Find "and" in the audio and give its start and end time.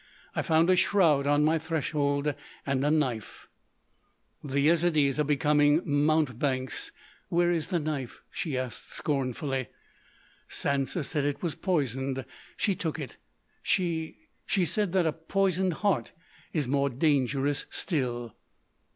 2.65-2.83